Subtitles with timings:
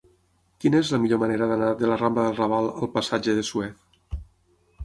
[0.63, 4.21] Quina és la millor manera d'anar de la rambla del Raval al passatge de Suez?